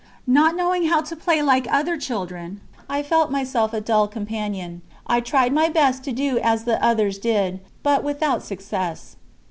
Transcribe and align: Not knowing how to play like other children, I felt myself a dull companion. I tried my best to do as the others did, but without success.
Not 0.25 0.55
knowing 0.55 0.85
how 0.87 1.01
to 1.01 1.15
play 1.15 1.43
like 1.43 1.71
other 1.71 1.95
children, 1.95 2.59
I 2.89 3.03
felt 3.03 3.29
myself 3.29 3.71
a 3.71 3.79
dull 3.79 4.07
companion. 4.07 4.81
I 5.05 5.19
tried 5.19 5.53
my 5.53 5.69
best 5.69 6.03
to 6.05 6.11
do 6.11 6.39
as 6.39 6.63
the 6.63 6.83
others 6.83 7.19
did, 7.19 7.59
but 7.83 8.03
without 8.03 8.41
success. 8.41 9.15